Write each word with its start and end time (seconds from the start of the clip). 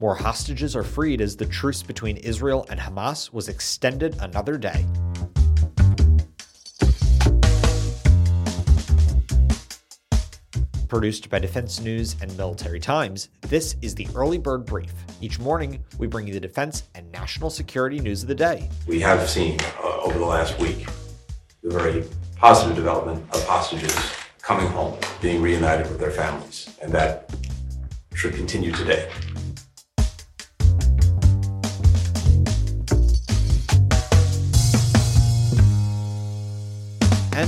More 0.00 0.14
hostages 0.14 0.76
are 0.76 0.84
freed 0.84 1.20
as 1.20 1.36
the 1.36 1.44
truce 1.44 1.82
between 1.82 2.18
Israel 2.18 2.64
and 2.70 2.78
Hamas 2.78 3.32
was 3.32 3.48
extended 3.48 4.16
another 4.20 4.56
day. 4.56 4.86
Produced 10.86 11.28
by 11.28 11.40
Defense 11.40 11.80
News 11.80 12.14
and 12.22 12.34
Military 12.36 12.78
Times, 12.78 13.28
this 13.40 13.74
is 13.82 13.96
the 13.96 14.06
Early 14.14 14.38
Bird 14.38 14.64
Brief. 14.64 14.92
Each 15.20 15.40
morning, 15.40 15.82
we 15.98 16.06
bring 16.06 16.28
you 16.28 16.32
the 16.32 16.38
defense 16.38 16.84
and 16.94 17.10
national 17.10 17.50
security 17.50 17.98
news 17.98 18.22
of 18.22 18.28
the 18.28 18.36
day. 18.36 18.70
We 18.86 19.00
have 19.00 19.28
seen 19.28 19.58
uh, 19.82 19.98
over 20.02 20.16
the 20.16 20.24
last 20.24 20.56
week 20.60 20.86
the 21.64 21.70
very 21.70 22.04
positive 22.36 22.76
development 22.76 23.24
of 23.34 23.44
hostages 23.48 24.14
coming 24.40 24.68
home, 24.68 24.96
being 25.20 25.42
reunited 25.42 25.88
with 25.88 25.98
their 25.98 26.12
families, 26.12 26.70
and 26.80 26.92
that 26.92 27.34
should 28.14 28.34
continue 28.34 28.70
today. 28.70 29.10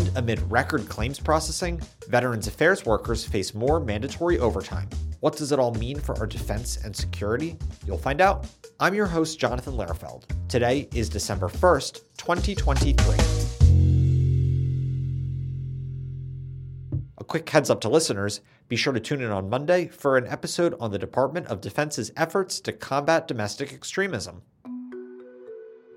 And 0.00 0.16
amid 0.16 0.50
record 0.50 0.88
claims 0.88 1.20
processing, 1.20 1.78
Veterans 2.08 2.46
Affairs 2.46 2.86
workers 2.86 3.22
face 3.22 3.52
more 3.52 3.78
mandatory 3.78 4.38
overtime. 4.38 4.88
What 5.20 5.36
does 5.36 5.52
it 5.52 5.58
all 5.58 5.74
mean 5.74 6.00
for 6.00 6.16
our 6.18 6.26
defense 6.26 6.78
and 6.82 6.96
security? 6.96 7.58
You'll 7.86 7.98
find 7.98 8.22
out. 8.22 8.46
I'm 8.80 8.94
your 8.94 9.04
host, 9.04 9.38
Jonathan 9.38 9.74
Lehrfeld. 9.74 10.22
Today 10.48 10.88
is 10.94 11.10
December 11.10 11.48
1st, 11.48 12.00
2023. 12.16 13.16
A 17.18 17.24
quick 17.24 17.50
heads 17.50 17.68
up 17.68 17.82
to 17.82 17.90
listeners 17.90 18.40
be 18.68 18.76
sure 18.76 18.94
to 18.94 19.00
tune 19.00 19.20
in 19.20 19.30
on 19.30 19.50
Monday 19.50 19.86
for 19.88 20.16
an 20.16 20.26
episode 20.28 20.74
on 20.80 20.90
the 20.90 20.98
Department 20.98 21.48
of 21.48 21.60
Defense's 21.60 22.10
efforts 22.16 22.58
to 22.60 22.72
combat 22.72 23.28
domestic 23.28 23.74
extremism. 23.74 24.40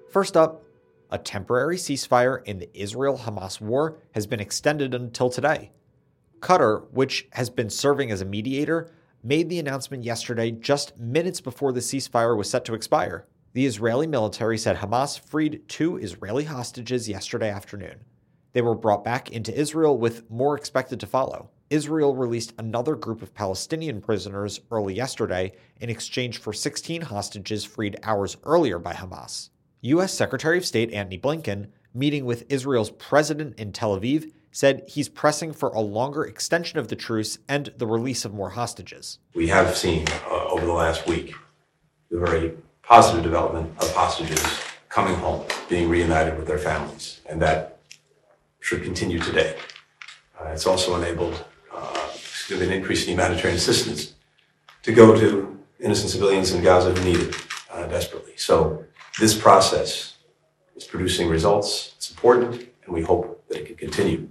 First 0.09 0.35
up, 0.35 0.65
a 1.13 1.17
temporary 1.19 1.77
ceasefire 1.77 2.43
in 2.43 2.57
the 2.57 2.69
Israel 2.73 3.19
Hamas 3.19 3.61
war 3.61 3.99
has 4.15 4.25
been 4.25 4.39
extended 4.39 4.95
until 4.95 5.29
today. 5.29 5.71
Qatar, 6.39 6.91
which 6.91 7.27
has 7.33 7.51
been 7.51 7.69
serving 7.69 8.09
as 8.09 8.19
a 8.19 8.25
mediator, 8.25 8.89
made 9.23 9.47
the 9.47 9.59
announcement 9.59 10.03
yesterday 10.03 10.49
just 10.49 10.97
minutes 10.97 11.39
before 11.39 11.71
the 11.71 11.79
ceasefire 11.79 12.35
was 12.35 12.49
set 12.49 12.65
to 12.65 12.73
expire. 12.73 13.27
The 13.53 13.67
Israeli 13.67 14.07
military 14.07 14.57
said 14.57 14.77
Hamas 14.77 15.19
freed 15.19 15.61
two 15.69 15.97
Israeli 15.97 16.45
hostages 16.45 17.07
yesterday 17.07 17.51
afternoon. 17.51 18.03
They 18.53 18.63
were 18.63 18.75
brought 18.75 19.03
back 19.03 19.31
into 19.31 19.57
Israel 19.57 19.95
with 19.97 20.29
more 20.31 20.57
expected 20.57 20.99
to 20.99 21.07
follow. 21.07 21.51
Israel 21.69 22.15
released 22.15 22.53
another 22.57 22.95
group 22.95 23.21
of 23.21 23.35
Palestinian 23.35 24.01
prisoners 24.01 24.61
early 24.71 24.95
yesterday 24.95 25.53
in 25.79 25.91
exchange 25.91 26.39
for 26.39 26.53
16 26.53 27.01
hostages 27.01 27.63
freed 27.63 27.97
hours 28.01 28.35
earlier 28.43 28.79
by 28.79 28.93
Hamas. 28.93 29.49
U.S. 29.85 30.13
Secretary 30.13 30.57
of 30.57 30.65
State 30.65 30.93
Antony 30.93 31.19
Blinken, 31.19 31.67
meeting 31.93 32.23
with 32.23 32.45
Israel's 32.47 32.89
president 32.91 33.59
in 33.59 33.73
Tel 33.73 33.99
Aviv, 33.99 34.31
said 34.49 34.81
he's 34.87 35.09
pressing 35.09 35.51
for 35.51 35.67
a 35.71 35.81
longer 35.81 36.23
extension 36.23 36.79
of 36.79 36.87
the 36.87 36.95
truce 36.95 37.37
and 37.49 37.73
the 37.77 37.85
release 37.85 38.23
of 38.23 38.33
more 38.33 38.51
hostages. 38.51 39.19
We 39.35 39.49
have 39.49 39.75
seen 39.75 40.07
uh, 40.31 40.45
over 40.45 40.65
the 40.65 40.71
last 40.71 41.05
week 41.05 41.35
the 42.09 42.17
very 42.17 42.53
positive 42.81 43.23
development 43.23 43.73
of 43.81 43.93
hostages 43.93 44.41
coming 44.87 45.15
home, 45.15 45.45
being 45.67 45.89
reunited 45.89 46.37
with 46.37 46.47
their 46.47 46.59
families, 46.59 47.19
and 47.25 47.41
that 47.41 47.79
should 48.61 48.83
continue 48.83 49.19
today. 49.19 49.57
Uh, 50.39 50.45
it's 50.45 50.65
also 50.65 50.95
enabled 50.95 51.43
uh, 51.73 52.07
an 52.51 52.71
increase 52.71 53.03
in 53.03 53.09
humanitarian 53.09 53.57
assistance 53.57 54.13
to 54.83 54.93
go 54.93 55.13
to 55.19 55.59
innocent 55.81 56.09
civilians 56.09 56.53
in 56.53 56.63
Gaza 56.63 56.93
who 56.93 57.03
need 57.03 57.19
it 57.19 57.35
uh, 57.69 57.85
desperately. 57.87 58.33
So 58.37 58.85
this 59.19 59.37
process 59.37 60.17
is 60.75 60.85
producing 60.85 61.29
results. 61.29 61.93
It's 61.97 62.09
important, 62.09 62.67
and 62.85 62.93
we 62.93 63.03
hope 63.03 63.47
that 63.47 63.59
it 63.59 63.65
can 63.67 63.75
continue. 63.75 64.29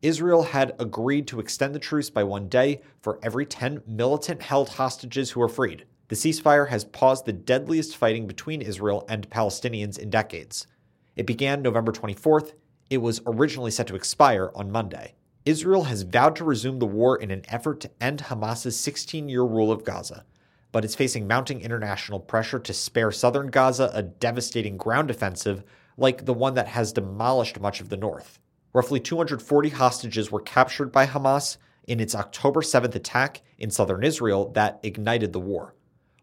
Israel 0.00 0.42
had 0.42 0.74
agreed 0.78 1.28
to 1.28 1.38
extend 1.38 1.74
the 1.74 1.78
truce 1.78 2.10
by 2.10 2.24
one 2.24 2.48
day 2.48 2.80
for 3.02 3.20
every 3.22 3.46
10 3.46 3.82
militant 3.86 4.42
held 4.42 4.70
hostages 4.70 5.30
who 5.30 5.42
are 5.42 5.48
freed. 5.48 5.84
The 6.08 6.16
ceasefire 6.16 6.68
has 6.68 6.84
paused 6.84 7.24
the 7.24 7.32
deadliest 7.32 7.96
fighting 7.96 8.26
between 8.26 8.62
Israel 8.62 9.04
and 9.08 9.30
Palestinians 9.30 9.98
in 9.98 10.10
decades. 10.10 10.66
It 11.14 11.26
began 11.26 11.62
November 11.62 11.92
24th. 11.92 12.52
It 12.90 12.98
was 12.98 13.20
originally 13.26 13.70
set 13.70 13.86
to 13.88 13.94
expire 13.94 14.50
on 14.54 14.72
Monday. 14.72 15.14
Israel 15.44 15.84
has 15.84 16.02
vowed 16.02 16.36
to 16.36 16.44
resume 16.44 16.78
the 16.78 16.86
war 16.86 17.16
in 17.16 17.30
an 17.30 17.42
effort 17.48 17.80
to 17.80 17.90
end 18.00 18.22
Hamas's 18.22 18.78
16 18.78 19.28
year 19.28 19.42
rule 19.42 19.70
of 19.70 19.84
Gaza 19.84 20.24
but 20.72 20.84
it's 20.84 20.94
facing 20.94 21.26
mounting 21.26 21.60
international 21.60 22.18
pressure 22.18 22.58
to 22.58 22.72
spare 22.72 23.12
southern 23.12 23.48
Gaza 23.48 23.90
a 23.92 24.02
devastating 24.02 24.76
ground 24.76 25.10
offensive 25.10 25.62
like 25.96 26.24
the 26.24 26.34
one 26.34 26.54
that 26.54 26.68
has 26.68 26.92
demolished 26.92 27.60
much 27.60 27.80
of 27.80 27.90
the 27.90 27.96
north. 27.96 28.38
Roughly 28.72 28.98
240 28.98 29.68
hostages 29.68 30.32
were 30.32 30.40
captured 30.40 30.90
by 30.90 31.06
Hamas 31.06 31.58
in 31.86 32.00
its 32.00 32.14
October 32.14 32.62
7th 32.62 32.94
attack 32.94 33.42
in 33.58 33.70
southern 33.70 34.02
Israel 34.02 34.50
that 34.52 34.80
ignited 34.82 35.32
the 35.32 35.40
war. 35.40 35.74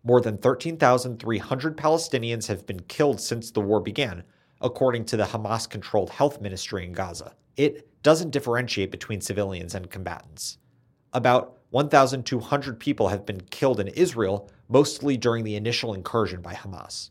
More 0.03 0.21
than 0.21 0.37
13,300 0.37 1.77
Palestinians 1.77 2.47
have 2.47 2.65
been 2.65 2.79
killed 2.81 3.21
since 3.21 3.51
the 3.51 3.61
war 3.61 3.79
began, 3.79 4.23
according 4.61 5.05
to 5.05 5.17
the 5.17 5.25
Hamas 5.25 5.69
controlled 5.69 6.09
health 6.09 6.41
ministry 6.41 6.85
in 6.85 6.93
Gaza. 6.93 7.35
It 7.55 7.87
doesn't 8.01 8.31
differentiate 8.31 8.91
between 8.91 9.21
civilians 9.21 9.75
and 9.75 9.91
combatants. 9.91 10.57
About 11.13 11.58
1,200 11.71 12.79
people 12.79 13.09
have 13.09 13.25
been 13.25 13.41
killed 13.41 13.79
in 13.79 13.87
Israel, 13.89 14.49
mostly 14.67 15.17
during 15.17 15.43
the 15.43 15.55
initial 15.55 15.93
incursion 15.93 16.41
by 16.41 16.53
Hamas. 16.53 17.09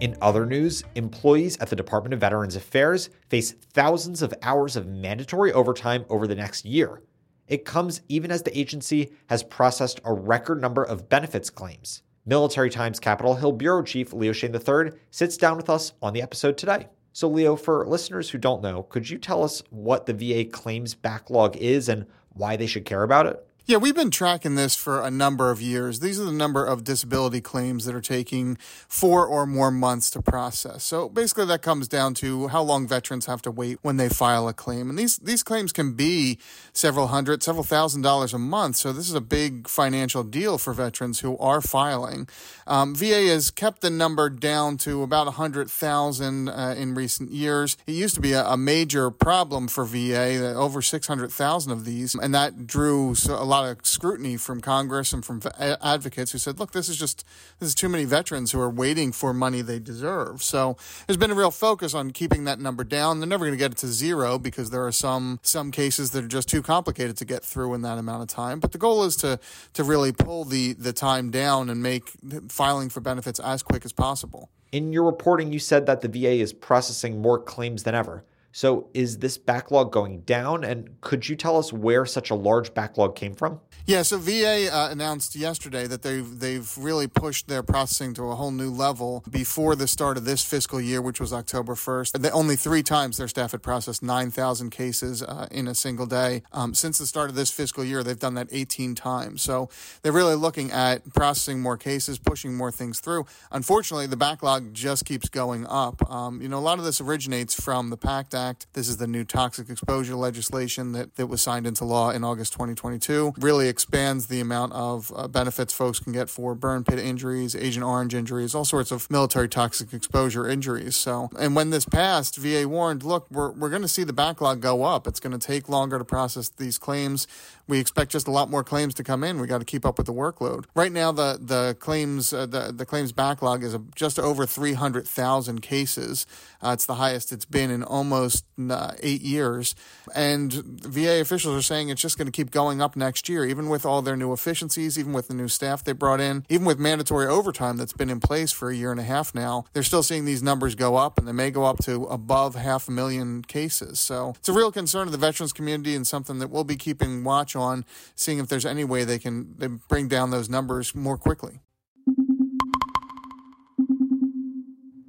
In 0.00 0.16
other 0.22 0.46
news, 0.46 0.84
employees 0.94 1.56
at 1.58 1.70
the 1.70 1.76
Department 1.76 2.14
of 2.14 2.20
Veterans 2.20 2.54
Affairs 2.54 3.10
face 3.28 3.52
thousands 3.52 4.22
of 4.22 4.32
hours 4.42 4.76
of 4.76 4.86
mandatory 4.86 5.52
overtime 5.52 6.04
over 6.08 6.26
the 6.26 6.36
next 6.36 6.64
year. 6.64 7.02
It 7.48 7.64
comes 7.64 8.02
even 8.08 8.30
as 8.30 8.42
the 8.42 8.56
agency 8.56 9.12
has 9.28 9.42
processed 9.42 10.00
a 10.04 10.12
record 10.12 10.60
number 10.60 10.84
of 10.84 11.08
benefits 11.08 11.50
claims. 11.50 12.02
Military 12.26 12.70
Times 12.70 13.00
Capitol 13.00 13.36
Hill 13.36 13.52
Bureau 13.52 13.82
Chief 13.82 14.12
Leo 14.12 14.32
Shane 14.32 14.54
III 14.54 14.92
sits 15.10 15.36
down 15.36 15.56
with 15.56 15.70
us 15.70 15.94
on 16.02 16.12
the 16.12 16.22
episode 16.22 16.58
today. 16.58 16.88
So, 17.18 17.26
Leo, 17.26 17.56
for 17.56 17.84
listeners 17.84 18.30
who 18.30 18.38
don't 18.38 18.62
know, 18.62 18.84
could 18.84 19.10
you 19.10 19.18
tell 19.18 19.42
us 19.42 19.60
what 19.70 20.06
the 20.06 20.14
VA 20.14 20.48
claims 20.48 20.94
backlog 20.94 21.56
is 21.56 21.88
and 21.88 22.06
why 22.28 22.54
they 22.54 22.68
should 22.68 22.84
care 22.84 23.02
about 23.02 23.26
it? 23.26 23.44
Yeah, 23.68 23.76
we've 23.76 23.94
been 23.94 24.10
tracking 24.10 24.54
this 24.54 24.74
for 24.74 25.02
a 25.02 25.10
number 25.10 25.50
of 25.50 25.60
years. 25.60 26.00
These 26.00 26.18
are 26.18 26.24
the 26.24 26.32
number 26.32 26.64
of 26.64 26.84
disability 26.84 27.42
claims 27.42 27.84
that 27.84 27.94
are 27.94 28.00
taking 28.00 28.56
four 28.88 29.26
or 29.26 29.44
more 29.44 29.70
months 29.70 30.08
to 30.12 30.22
process. 30.22 30.84
So 30.84 31.10
basically, 31.10 31.44
that 31.44 31.60
comes 31.60 31.86
down 31.86 32.14
to 32.14 32.48
how 32.48 32.62
long 32.62 32.88
veterans 32.88 33.26
have 33.26 33.42
to 33.42 33.50
wait 33.50 33.78
when 33.82 33.98
they 33.98 34.08
file 34.08 34.48
a 34.48 34.54
claim. 34.54 34.88
And 34.88 34.98
these, 34.98 35.18
these 35.18 35.42
claims 35.42 35.70
can 35.70 35.92
be 35.92 36.38
several 36.72 37.08
hundred, 37.08 37.42
several 37.42 37.62
thousand 37.62 38.00
dollars 38.00 38.32
a 38.32 38.38
month. 38.38 38.76
So 38.76 38.90
this 38.90 39.06
is 39.06 39.14
a 39.14 39.20
big 39.20 39.68
financial 39.68 40.24
deal 40.24 40.56
for 40.56 40.72
veterans 40.72 41.20
who 41.20 41.36
are 41.36 41.60
filing. 41.60 42.26
Um, 42.66 42.94
VA 42.94 43.26
has 43.26 43.50
kept 43.50 43.82
the 43.82 43.90
number 43.90 44.30
down 44.30 44.78
to 44.78 45.02
about 45.02 45.26
100,000 45.26 46.48
uh, 46.48 46.74
in 46.74 46.94
recent 46.94 47.32
years. 47.32 47.76
It 47.86 47.92
used 47.92 48.14
to 48.14 48.22
be 48.22 48.32
a, 48.32 48.46
a 48.46 48.56
major 48.56 49.10
problem 49.10 49.68
for 49.68 49.84
VA, 49.84 50.54
over 50.54 50.80
600,000 50.80 51.70
of 51.70 51.84
these, 51.84 52.14
and 52.14 52.34
that 52.34 52.66
drew 52.66 53.14
a 53.28 53.44
lot 53.44 53.57
lot 53.60 53.78
of 53.78 53.86
scrutiny 53.86 54.36
from 54.36 54.60
Congress 54.60 55.12
and 55.12 55.24
from 55.24 55.40
advocates 55.58 56.32
who 56.32 56.38
said, 56.38 56.58
look, 56.58 56.72
this 56.72 56.88
is 56.88 56.96
just, 56.96 57.24
this 57.58 57.68
is 57.68 57.74
too 57.74 57.88
many 57.88 58.04
veterans 58.04 58.52
who 58.52 58.60
are 58.60 58.70
waiting 58.70 59.12
for 59.12 59.32
money 59.32 59.62
they 59.62 59.78
deserve. 59.78 60.42
So 60.42 60.76
there's 61.06 61.16
been 61.16 61.30
a 61.30 61.34
real 61.34 61.50
focus 61.50 61.94
on 61.94 62.10
keeping 62.10 62.44
that 62.44 62.58
number 62.58 62.84
down. 62.84 63.20
They're 63.20 63.28
never 63.28 63.44
going 63.44 63.56
to 63.56 63.58
get 63.58 63.72
it 63.72 63.78
to 63.78 63.88
zero 63.88 64.38
because 64.38 64.70
there 64.70 64.86
are 64.86 64.92
some, 64.92 65.40
some 65.42 65.70
cases 65.70 66.10
that 66.10 66.24
are 66.24 66.28
just 66.28 66.48
too 66.48 66.62
complicated 66.62 67.16
to 67.18 67.24
get 67.24 67.44
through 67.44 67.74
in 67.74 67.82
that 67.82 67.98
amount 67.98 68.22
of 68.22 68.28
time. 68.28 68.60
But 68.60 68.72
the 68.72 68.78
goal 68.78 69.04
is 69.04 69.16
to, 69.16 69.38
to 69.74 69.84
really 69.84 70.12
pull 70.12 70.44
the, 70.44 70.72
the 70.74 70.92
time 70.92 71.30
down 71.30 71.70
and 71.70 71.82
make 71.82 72.10
filing 72.48 72.88
for 72.88 73.00
benefits 73.00 73.40
as 73.40 73.62
quick 73.62 73.84
as 73.84 73.92
possible. 73.92 74.50
In 74.70 74.92
your 74.92 75.04
reporting, 75.04 75.52
you 75.52 75.58
said 75.58 75.86
that 75.86 76.02
the 76.02 76.08
VA 76.08 76.32
is 76.32 76.52
processing 76.52 77.22
more 77.22 77.38
claims 77.38 77.84
than 77.84 77.94
ever. 77.94 78.24
So, 78.58 78.88
is 78.92 79.18
this 79.18 79.38
backlog 79.38 79.92
going 79.92 80.22
down? 80.22 80.64
And 80.64 81.00
could 81.00 81.28
you 81.28 81.36
tell 81.36 81.58
us 81.58 81.72
where 81.72 82.04
such 82.04 82.30
a 82.30 82.34
large 82.34 82.74
backlog 82.74 83.14
came 83.14 83.36
from? 83.36 83.60
Yeah, 83.86 84.02
so 84.02 84.18
VA 84.18 84.68
uh, 84.70 84.90
announced 84.90 85.36
yesterday 85.36 85.86
that 85.86 86.02
they've 86.02 86.40
they've 86.40 86.68
really 86.76 87.06
pushed 87.06 87.46
their 87.46 87.62
processing 87.62 88.14
to 88.14 88.24
a 88.24 88.34
whole 88.34 88.50
new 88.50 88.68
level 88.68 89.22
before 89.30 89.76
the 89.76 89.86
start 89.86 90.16
of 90.16 90.24
this 90.24 90.44
fiscal 90.44 90.80
year, 90.80 91.00
which 91.00 91.20
was 91.20 91.32
October 91.32 91.76
first. 91.76 92.18
Only 92.32 92.56
three 92.56 92.82
times 92.82 93.16
their 93.16 93.28
staff 93.28 93.52
had 93.52 93.62
processed 93.62 94.02
nine 94.02 94.32
thousand 94.32 94.70
cases 94.70 95.22
uh, 95.22 95.46
in 95.52 95.68
a 95.68 95.74
single 95.74 96.06
day. 96.06 96.42
Um, 96.52 96.74
since 96.74 96.98
the 96.98 97.06
start 97.06 97.30
of 97.30 97.36
this 97.36 97.52
fiscal 97.52 97.84
year, 97.84 98.02
they've 98.02 98.18
done 98.18 98.34
that 98.34 98.48
eighteen 98.50 98.96
times. 98.96 99.40
So 99.40 99.70
they're 100.02 100.10
really 100.10 100.34
looking 100.34 100.72
at 100.72 101.14
processing 101.14 101.60
more 101.60 101.76
cases, 101.76 102.18
pushing 102.18 102.56
more 102.56 102.72
things 102.72 102.98
through. 102.98 103.24
Unfortunately, 103.52 104.08
the 104.08 104.16
backlog 104.16 104.74
just 104.74 105.04
keeps 105.04 105.28
going 105.28 105.64
up. 105.64 106.10
Um, 106.10 106.42
you 106.42 106.48
know, 106.48 106.58
a 106.58 106.66
lot 106.66 106.80
of 106.80 106.84
this 106.84 107.00
originates 107.00 107.54
from 107.54 107.90
the 107.90 107.96
PACT 107.96 108.34
Act 108.34 108.47
Act. 108.48 108.66
This 108.72 108.88
is 108.88 108.96
the 108.96 109.06
new 109.06 109.24
toxic 109.24 109.68
exposure 109.68 110.14
legislation 110.14 110.92
that, 110.92 111.16
that 111.16 111.26
was 111.26 111.42
signed 111.42 111.66
into 111.66 111.84
law 111.84 112.10
in 112.10 112.24
August 112.24 112.54
2022. 112.54 113.34
Really 113.38 113.68
expands 113.68 114.28
the 114.28 114.40
amount 114.40 114.72
of 114.72 115.12
uh, 115.14 115.28
benefits 115.28 115.74
folks 115.74 115.98
can 115.98 116.14
get 116.14 116.30
for 116.30 116.54
burn 116.54 116.82
pit 116.82 116.98
injuries, 116.98 117.54
Agent 117.54 117.84
Orange 117.84 118.14
injuries, 118.14 118.54
all 118.54 118.64
sorts 118.64 118.90
of 118.90 119.10
military 119.10 119.48
toxic 119.48 119.92
exposure 119.92 120.48
injuries. 120.48 120.96
So, 120.96 121.28
and 121.38 121.54
when 121.54 121.68
this 121.68 121.84
passed, 121.84 122.36
VA 122.36 122.66
warned, 122.66 123.02
look, 123.02 123.30
we're, 123.30 123.50
we're 123.50 123.68
going 123.68 123.82
to 123.82 123.88
see 123.88 124.04
the 124.04 124.14
backlog 124.14 124.62
go 124.62 124.84
up. 124.84 125.06
It's 125.06 125.20
going 125.20 125.38
to 125.38 125.46
take 125.46 125.68
longer 125.68 125.98
to 125.98 126.04
process 126.04 126.48
these 126.48 126.78
claims. 126.78 127.26
We 127.66 127.78
expect 127.78 128.10
just 128.10 128.26
a 128.26 128.30
lot 128.30 128.48
more 128.48 128.64
claims 128.64 128.94
to 128.94 129.04
come 129.04 129.22
in. 129.22 129.40
We 129.40 129.46
got 129.46 129.58
to 129.58 129.66
keep 129.66 129.84
up 129.84 129.98
with 129.98 130.06
the 130.06 130.14
workload. 130.14 130.64
Right 130.74 130.90
now, 130.90 131.12
the 131.12 131.38
the 131.38 131.76
claims 131.78 132.32
uh, 132.32 132.46
the 132.46 132.72
the 132.74 132.86
claims 132.86 133.12
backlog 133.12 133.62
is 133.62 133.76
just 133.94 134.18
over 134.18 134.46
300,000 134.46 135.60
cases. 135.60 136.26
Uh, 136.62 136.70
it's 136.70 136.86
the 136.86 136.94
highest 136.94 137.30
it's 137.30 137.44
been 137.44 137.70
in 137.70 137.82
almost 137.82 138.37
uh, 138.70 138.92
eight 139.00 139.22
years, 139.22 139.74
and 140.14 140.52
VA 140.52 141.20
officials 141.20 141.56
are 141.56 141.62
saying 141.62 141.88
it's 141.88 142.02
just 142.02 142.18
going 142.18 142.26
to 142.26 142.32
keep 142.32 142.50
going 142.50 142.80
up 142.80 142.96
next 142.96 143.28
year, 143.28 143.44
even 143.44 143.68
with 143.68 143.86
all 143.86 144.02
their 144.02 144.16
new 144.16 144.32
efficiencies, 144.32 144.98
even 144.98 145.12
with 145.12 145.28
the 145.28 145.34
new 145.34 145.48
staff 145.48 145.84
they 145.84 145.92
brought 145.92 146.20
in, 146.20 146.44
even 146.48 146.66
with 146.66 146.78
mandatory 146.78 147.26
overtime 147.26 147.76
that's 147.76 147.92
been 147.92 148.10
in 148.10 148.20
place 148.20 148.52
for 148.52 148.70
a 148.70 148.74
year 148.74 148.90
and 148.90 149.00
a 149.00 149.04
half 149.04 149.34
now. 149.34 149.64
They're 149.72 149.82
still 149.82 150.02
seeing 150.02 150.24
these 150.24 150.42
numbers 150.42 150.74
go 150.74 150.96
up, 150.96 151.18
and 151.18 151.26
they 151.26 151.32
may 151.32 151.50
go 151.50 151.64
up 151.64 151.78
to 151.84 152.04
above 152.04 152.54
half 152.54 152.88
a 152.88 152.90
million 152.90 153.42
cases. 153.42 153.98
So 153.98 154.34
it's 154.38 154.48
a 154.48 154.52
real 154.52 154.72
concern 154.72 155.06
of 155.08 155.12
the 155.12 155.18
veterans 155.18 155.52
community 155.52 155.94
and 155.94 156.06
something 156.06 156.38
that 156.38 156.50
we'll 156.50 156.64
be 156.64 156.76
keeping 156.76 157.24
watch 157.24 157.54
on, 157.56 157.84
seeing 158.14 158.38
if 158.38 158.48
there's 158.48 158.66
any 158.66 158.84
way 158.84 159.04
they 159.04 159.18
can 159.18 159.54
they 159.58 159.66
bring 159.66 160.08
down 160.08 160.30
those 160.30 160.48
numbers 160.48 160.94
more 160.94 161.16
quickly. 161.16 161.60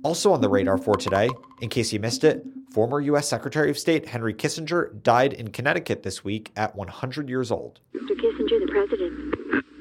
Also 0.03 0.31
on 0.31 0.41
the 0.41 0.49
radar 0.49 0.77
for 0.77 0.95
today, 0.95 1.29
in 1.61 1.69
case 1.69 1.91
you 1.91 1.99
missed 1.99 2.23
it, 2.23 2.45
former 2.71 3.01
U.S. 3.01 3.27
Secretary 3.27 3.69
of 3.69 3.77
State 3.77 4.07
Henry 4.07 4.33
Kissinger 4.33 5.01
died 5.03 5.33
in 5.33 5.49
Connecticut 5.49 6.03
this 6.03 6.23
week 6.23 6.51
at 6.55 6.75
100 6.75 7.29
years 7.29 7.51
old. 7.51 7.79
Mr. 7.95 8.11
Kissinger, 8.11 8.59
the 8.59 8.67
President. 8.71 9.35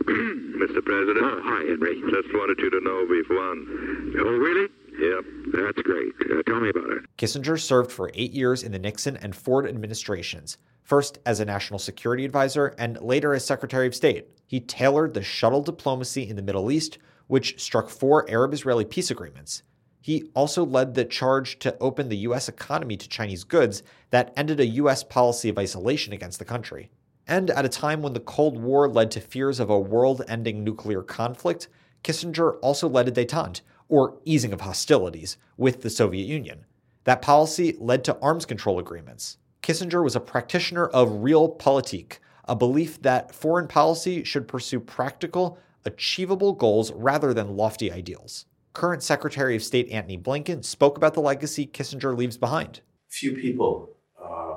Mr. 0.58 0.84
President. 0.84 1.18
Oh, 1.22 1.40
hi, 1.42 1.64
Henry. 1.68 2.00
Just 2.10 2.34
wanted 2.34 2.58
you 2.58 2.70
to 2.70 2.80
know 2.80 3.06
we've 3.08 3.28
won. 3.30 4.14
Oh, 4.18 4.36
really? 4.38 4.68
Yep. 4.98 5.24
That's 5.52 5.82
great. 5.82 6.12
Uh, 6.30 6.42
tell 6.46 6.60
me 6.60 6.70
about 6.70 6.90
it. 6.90 7.04
Kissinger 7.16 7.60
served 7.60 7.92
for 7.92 8.10
eight 8.14 8.32
years 8.32 8.62
in 8.62 8.72
the 8.72 8.78
Nixon 8.78 9.16
and 9.18 9.34
Ford 9.36 9.66
administrations, 9.66 10.58
first 10.82 11.18
as 11.26 11.40
a 11.40 11.44
national 11.44 11.78
security 11.78 12.24
advisor 12.24 12.74
and 12.78 13.00
later 13.00 13.34
as 13.34 13.44
Secretary 13.44 13.86
of 13.86 13.94
State. 13.94 14.28
He 14.46 14.60
tailored 14.60 15.14
the 15.14 15.22
shuttle 15.22 15.62
diplomacy 15.62 16.28
in 16.28 16.36
the 16.36 16.42
Middle 16.42 16.70
East, 16.70 16.98
which 17.26 17.60
struck 17.60 17.90
four 17.90 18.28
Arab 18.30 18.54
Israeli 18.54 18.84
peace 18.84 19.10
agreements. 19.10 19.62
He 20.00 20.30
also 20.34 20.64
led 20.64 20.94
the 20.94 21.04
charge 21.04 21.58
to 21.60 21.76
open 21.78 22.08
the 22.08 22.16
U.S. 22.18 22.48
economy 22.48 22.96
to 22.96 23.08
Chinese 23.08 23.44
goods 23.44 23.82
that 24.10 24.32
ended 24.36 24.60
a 24.60 24.66
U.S. 24.66 25.02
policy 25.02 25.48
of 25.48 25.58
isolation 25.58 26.12
against 26.12 26.38
the 26.38 26.44
country. 26.44 26.90
And 27.26 27.50
at 27.50 27.64
a 27.64 27.68
time 27.68 28.00
when 28.00 28.14
the 28.14 28.20
Cold 28.20 28.58
War 28.58 28.88
led 28.88 29.10
to 29.12 29.20
fears 29.20 29.60
of 29.60 29.68
a 29.68 29.78
world 29.78 30.22
ending 30.28 30.64
nuclear 30.64 31.02
conflict, 31.02 31.68
Kissinger 32.02 32.58
also 32.62 32.88
led 32.88 33.08
a 33.08 33.12
detente, 33.12 33.60
or 33.88 34.18
easing 34.24 34.52
of 34.52 34.62
hostilities, 34.62 35.36
with 35.56 35.82
the 35.82 35.90
Soviet 35.90 36.26
Union. 36.26 36.64
That 37.04 37.22
policy 37.22 37.76
led 37.78 38.04
to 38.04 38.18
arms 38.20 38.46
control 38.46 38.78
agreements. 38.78 39.38
Kissinger 39.62 40.02
was 40.02 40.16
a 40.16 40.20
practitioner 40.20 40.86
of 40.86 41.08
realpolitik, 41.08 42.18
a 42.44 42.56
belief 42.56 43.02
that 43.02 43.34
foreign 43.34 43.68
policy 43.68 44.24
should 44.24 44.48
pursue 44.48 44.80
practical, 44.80 45.58
achievable 45.84 46.52
goals 46.52 46.92
rather 46.92 47.34
than 47.34 47.56
lofty 47.56 47.92
ideals. 47.92 48.46
Current 48.72 49.02
Secretary 49.02 49.56
of 49.56 49.62
State 49.62 49.90
Antony 49.90 50.18
Blinken 50.18 50.64
spoke 50.64 50.96
about 50.96 51.14
the 51.14 51.20
legacy 51.20 51.66
Kissinger 51.66 52.16
leaves 52.16 52.36
behind. 52.36 52.80
Few 53.08 53.32
people 53.32 53.90
uh, 54.22 54.56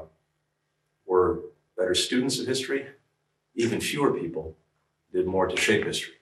were 1.05 1.41
better 1.77 1.95
students 1.95 2.39
of 2.39 2.47
history. 2.47 2.85
Even 3.55 3.81
fewer 3.81 4.11
people 4.11 4.57
did 5.11 5.25
more 5.25 5.47
to 5.47 5.57
shape 5.57 5.85
history 5.85 6.15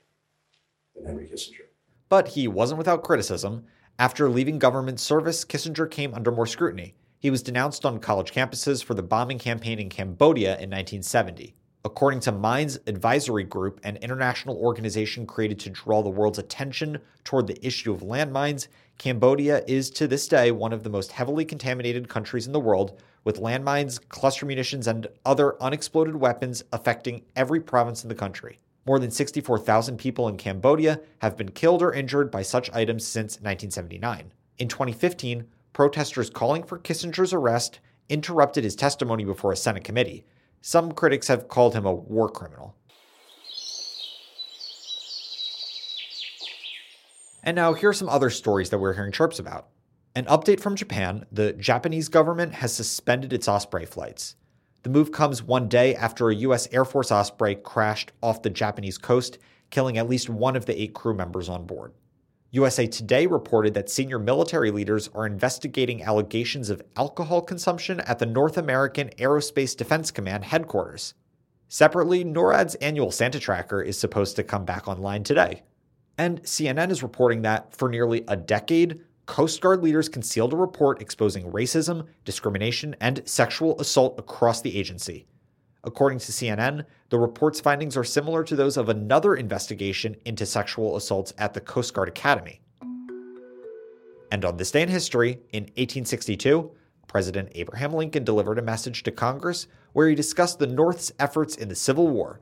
than 0.96 1.06
Henry 1.06 1.28
Kissinger. 1.28 1.68
But 2.08 2.30
he 2.30 2.48
wasn't 2.48 2.78
without 2.78 3.04
criticism. 3.04 3.66
After 4.00 4.30
leaving 4.30 4.60
government 4.60 5.00
service, 5.00 5.44
Kissinger 5.44 5.90
came 5.90 6.14
under 6.14 6.32
more 6.32 6.48
scrutiny. 6.48 6.96
He 7.20 7.30
was 7.30 7.44
denounced 7.44 7.86
on 7.86 8.00
college 8.00 8.32
campuses 8.32 8.84
for 8.84 8.94
the 8.94 9.04
bombing 9.04 9.40
campaign 9.40 9.78
in 9.78 9.90
Cambodia 9.90 10.52
in 10.52 10.70
1970. 10.70 11.54
According 11.90 12.20
to 12.22 12.32
Mines 12.32 12.78
Advisory 12.86 13.44
Group, 13.44 13.80
an 13.84 13.98
international 13.98 14.56
organization 14.58 15.26
created 15.26 15.60
to 15.62 15.72
draw 15.72 16.04
the 16.04 16.10
world's 16.12 16.38
attention 16.38 17.00
toward 17.24 17.48
the 17.48 17.66
issue 17.66 17.92
of 17.92 18.02
landmines, 18.02 18.68
Cambodia 19.00 19.64
is 19.68 19.90
to 19.90 20.08
this 20.08 20.28
day 20.28 20.52
one 20.52 20.72
of 20.72 20.84
the 20.84 20.90
most 20.92 21.14
heavily 21.14 21.46
contaminated 21.46 22.08
countries 22.08 22.46
in 22.46 22.54
the 22.54 22.60
world, 22.60 23.02
with 23.24 23.42
landmines, 23.42 24.00
cluster 24.08 24.46
munitions, 24.46 24.86
and 24.86 25.08
other 25.26 25.60
unexploded 25.60 26.16
weapons 26.16 26.64
affecting 26.72 27.24
every 27.36 27.60
province 27.60 28.04
in 28.04 28.10
the 28.10 28.14
country. 28.14 28.60
More 28.86 29.00
than 29.00 29.10
64,000 29.10 29.98
people 29.98 30.28
in 30.28 30.38
Cambodia 30.38 31.02
have 31.24 31.36
been 31.36 31.50
killed 31.50 31.82
or 31.82 31.92
injured 31.92 32.30
by 32.30 32.44
such 32.44 32.72
items 32.72 33.04
since 33.04 33.42
1979. 33.42 34.32
In 34.60 34.68
2015, 34.68 35.48
protesters 35.74 36.30
calling 36.30 36.62
for 36.62 36.78
Kissinger's 36.78 37.34
arrest 37.34 37.80
interrupted 38.10 38.64
his 38.64 38.76
testimony 38.76 39.26
before 39.26 39.52
a 39.52 39.58
Senate 39.58 39.84
committee. 39.84 40.24
Some 40.62 40.92
critics 40.92 41.28
have 41.28 41.48
called 41.48 41.74
him 41.74 41.86
a 41.86 41.94
war 41.94 42.30
criminal. 42.30 42.76
And 47.44 47.56
now, 47.56 47.74
here 47.74 47.90
are 47.90 47.94
some 47.94 48.10
other 48.10 48.30
stories 48.30 48.70
that 48.70 48.80
we're 48.80 48.94
hearing 48.94 49.12
chirps 49.12 49.40
about. 49.40 49.70
An 50.16 50.26
update 50.26 50.60
from 50.60 50.76
Japan 50.76 51.26
the 51.32 51.54
Japanese 51.54 52.10
government 52.10 52.54
has 52.56 52.74
suspended 52.74 53.32
its 53.32 53.48
Osprey 53.48 53.86
flights. 53.86 54.36
The 54.84 54.90
move 54.90 55.12
comes 55.12 55.44
one 55.44 55.68
day 55.68 55.96
after 55.96 56.30
a 56.30 56.36
U.S. 56.36 56.68
Air 56.72 56.86
Force 56.86 57.12
Osprey 57.12 57.56
crashed 57.56 58.12
off 58.22 58.42
the 58.42 58.50
Japanese 58.50 58.98
coast, 58.98 59.38
killing 59.70 59.98
at 59.98 60.10
least 60.10 60.30
one 60.30 60.56
of 60.56 60.66
the 60.66 60.82
eight 60.82 60.94
crew 60.94 61.14
members 61.14 61.50
on 61.50 61.66
board. 61.66 61.94
USA 62.52 62.88
Today 62.88 63.28
reported 63.28 63.76
that 63.76 63.92
senior 63.92 64.18
military 64.18 64.72
leaders 64.72 65.08
are 65.14 65.28
investigating 65.28 66.02
allegations 66.02 66.72
of 66.72 66.82
alcohol 66.96 67.44
consumption 67.44 68.00
at 68.02 68.18
the 68.18 68.26
North 68.26 68.58
American 68.58 69.10
Aerospace 69.20 69.78
Defense 69.78 70.10
Command 70.10 70.46
headquarters. 70.46 71.14
Separately, 71.68 72.26
NORAD's 72.26 72.74
annual 72.76 73.12
Santa 73.12 73.40
tracker 73.40 73.84
is 73.84 74.00
supposed 74.00 74.36
to 74.36 74.44
come 74.44 74.66
back 74.66 74.88
online 74.88 75.24
today. 75.24 75.62
And 76.18 76.42
CNN 76.42 76.90
is 76.90 77.04
reporting 77.04 77.44
that 77.44 77.76
for 77.76 77.88
nearly 77.88 78.24
a 78.28 78.36
decade, 78.36 79.00
Coast 79.28 79.62
Guard 79.62 79.84
leaders 79.84 80.10
concealed 80.10 80.52
a 80.52 80.58
report 80.58 81.04
exposing 81.04 81.52
racism, 81.52 82.08
discrimination, 82.26 82.96
and 83.00 83.22
sexual 83.30 83.80
assault 83.80 84.18
across 84.18 84.62
the 84.62 84.76
agency. 84.76 85.28
According 85.84 86.20
to 86.20 86.32
CNN, 86.32 86.86
the 87.10 87.20
report's 87.20 87.62
findings 87.62 87.96
are 87.96 88.04
similar 88.04 88.44
to 88.44 88.56
those 88.56 88.76
of 88.76 88.90
another 88.90 89.36
investigation 89.36 90.16
into 90.26 90.46
sexual 90.46 90.98
assaults 90.98 91.34
at 91.38 91.54
the 91.54 91.62
Coast 91.62 91.94
Guard 91.94 92.10
Academy. 92.10 92.62
And 94.32 94.46
on 94.46 94.58
this 94.58 94.72
day 94.72 94.82
in 94.82 94.90
history, 94.90 95.40
in 95.52 95.64
1862, 95.64 96.72
President 97.08 97.50
Abraham 97.56 97.94
Lincoln 97.94 98.24
delivered 98.24 98.60
a 98.60 98.64
message 98.64 99.04
to 99.04 99.12
Congress 99.12 99.68
where 99.94 100.08
he 100.08 100.16
discussed 100.16 100.60
the 100.60 100.68
North's 100.68 101.12
efforts 101.18 101.56
in 101.56 101.70
the 101.70 101.76
Civil 101.76 102.08
War. 102.08 102.42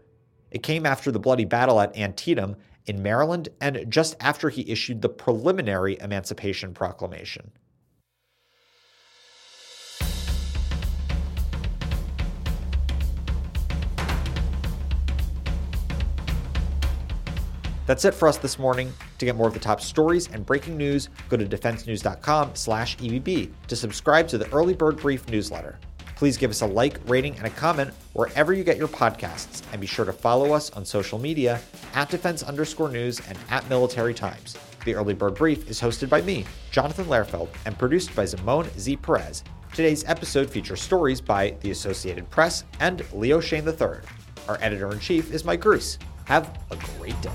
It 0.52 0.64
came 0.64 0.86
after 0.86 1.12
the 1.12 1.20
bloody 1.20 1.46
battle 1.46 1.80
at 1.80 1.96
Antietam 1.96 2.56
in 2.86 3.02
Maryland 3.02 3.50
and 3.62 3.86
just 3.90 4.16
after 4.20 4.50
he 4.50 4.70
issued 4.70 5.02
the 5.02 5.10
preliminary 5.10 5.98
Emancipation 6.00 6.74
Proclamation. 6.74 7.52
That's 17.88 18.04
it 18.04 18.14
for 18.14 18.28
us 18.28 18.38
this 18.38 18.60
morning. 18.60 18.94
To 19.18 19.26
get 19.26 19.38
more 19.38 19.48
of 19.48 19.54
the 19.54 19.60
top 19.60 19.80
stories 19.80 20.28
and 20.28 20.46
breaking 20.46 20.78
news, 20.78 21.10
go 21.30 21.38
to 21.38 21.46
defensenews.com 21.46 22.52
slash 22.54 22.98
EBB 22.98 23.50
to 23.68 23.76
subscribe 23.76 24.28
to 24.28 24.38
the 24.38 24.48
Early 24.52 24.74
Bird 24.74 24.98
Brief 24.98 25.28
newsletter. 25.30 25.80
Please 26.18 26.36
give 26.36 26.52
us 26.52 26.62
a 26.62 26.66
like, 26.66 27.00
rating, 27.08 27.38
and 27.38 27.48
a 27.48 27.52
comment 27.52 27.92
wherever 28.14 28.52
you 28.52 28.64
get 28.64 28.76
your 28.76 28.88
podcasts, 28.90 29.62
and 29.72 29.80
be 29.80 29.88
sure 29.88 30.04
to 30.04 30.12
follow 30.12 30.52
us 30.52 30.70
on 30.72 30.84
social 30.84 31.18
media 31.18 31.62
at 31.94 32.10
defense 32.10 32.44
underscore 32.44 32.90
news 32.90 33.22
and 33.30 33.38
at 33.50 33.68
military 33.70 34.14
times. 34.14 34.58
The 34.84 34.96
Early 34.96 35.14
Bird 35.14 35.36
Brief 35.36 35.70
is 35.70 35.80
hosted 35.80 36.10
by 36.10 36.22
me, 36.22 36.46
Jonathan 36.72 37.06
Lehrfeld, 37.06 37.50
and 37.66 37.78
produced 37.78 38.14
by 38.16 38.24
Zamone 38.24 38.68
Z. 38.78 38.98
Perez. 38.98 39.44
Today's 39.74 40.04
episode 40.06 40.50
features 40.50 40.82
stories 40.82 41.22
by 41.22 41.56
the 41.62 41.72
Associated 41.72 42.30
Press 42.32 42.66
and 42.80 43.06
Leo 43.14 43.40
Shane 43.40 43.66
III. 43.66 44.02
Our 44.50 44.58
editor 44.60 44.92
in 44.92 45.00
chief 45.00 45.32
is 45.32 45.46
Mike 45.46 45.62
Gruss. 45.62 46.00
Have 46.26 46.58
a 46.72 46.76
great 46.98 47.20
day. 47.22 47.32